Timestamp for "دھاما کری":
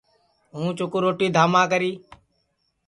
1.37-1.91